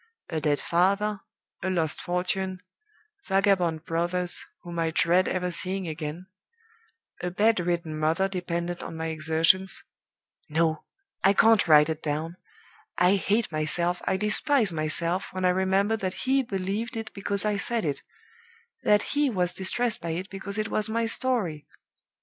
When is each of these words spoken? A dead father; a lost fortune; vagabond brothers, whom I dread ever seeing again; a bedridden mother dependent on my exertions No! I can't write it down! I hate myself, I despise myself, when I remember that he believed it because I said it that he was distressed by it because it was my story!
A 0.31 0.41
dead 0.41 0.59
father; 0.59 1.19
a 1.61 1.69
lost 1.69 2.01
fortune; 2.01 2.63
vagabond 3.27 3.85
brothers, 3.85 4.43
whom 4.63 4.79
I 4.79 4.89
dread 4.89 5.27
ever 5.27 5.51
seeing 5.51 5.87
again; 5.87 6.25
a 7.21 7.29
bedridden 7.29 7.99
mother 7.99 8.27
dependent 8.27 8.81
on 8.81 8.97
my 8.97 9.09
exertions 9.09 9.83
No! 10.49 10.85
I 11.23 11.33
can't 11.33 11.67
write 11.67 11.87
it 11.87 12.01
down! 12.01 12.37
I 12.97 13.13
hate 13.15 13.51
myself, 13.51 14.01
I 14.05 14.17
despise 14.17 14.71
myself, 14.71 15.31
when 15.33 15.45
I 15.45 15.49
remember 15.49 15.95
that 15.97 16.21
he 16.25 16.41
believed 16.41 16.97
it 16.97 17.13
because 17.13 17.45
I 17.45 17.57
said 17.57 17.85
it 17.85 18.01
that 18.81 19.03
he 19.13 19.29
was 19.29 19.53
distressed 19.53 20.01
by 20.01 20.13
it 20.17 20.31
because 20.31 20.57
it 20.57 20.69
was 20.69 20.89
my 20.89 21.05
story! 21.05 21.67